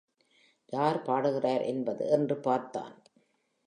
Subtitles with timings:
[0.73, 1.63] யார் பாடுகிறார்
[2.09, 2.95] என்று பார்த்தான்.